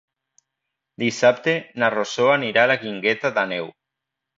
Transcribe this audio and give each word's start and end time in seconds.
Dissabte 1.03 1.55
na 1.85 1.93
Rosó 1.97 2.29
anirà 2.41 2.67
a 2.67 2.75
la 2.75 2.83
Guingueta 2.87 3.37
d'Àneu. 3.41 3.75